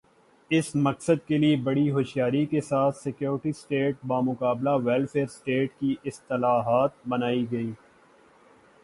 [0.51, 7.07] اس مقصد کے لئے بڑی ہوشیاری کے ساتھ سیکورٹی سٹیٹ بمقابلہ ویلفیئر سٹیٹ کی اصطلاحات
[7.07, 7.71] بنائی گئیں۔